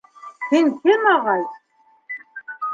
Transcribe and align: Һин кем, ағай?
Һин 0.53 0.71
кем, 0.87 1.05
ағай? 1.13 1.47